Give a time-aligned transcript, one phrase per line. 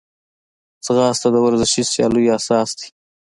[0.85, 2.85] ځغاسته د ورزشي سیالیو اساس ده